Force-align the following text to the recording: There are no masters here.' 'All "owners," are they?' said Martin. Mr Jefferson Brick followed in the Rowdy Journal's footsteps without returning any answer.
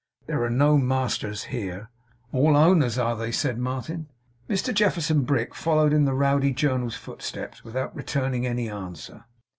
There 0.25 0.41
are 0.43 0.49
no 0.49 0.79
masters 0.79 1.43
here.' 1.53 1.91
'All 2.31 2.57
"owners," 2.57 2.97
are 2.97 3.15
they?' 3.15 3.31
said 3.31 3.59
Martin. 3.59 4.09
Mr 4.49 4.73
Jefferson 4.73 5.21
Brick 5.25 5.53
followed 5.53 5.93
in 5.93 6.05
the 6.05 6.15
Rowdy 6.15 6.53
Journal's 6.53 6.95
footsteps 6.95 7.63
without 7.63 7.95
returning 7.95 8.47
any 8.47 8.67
answer. 8.67 9.25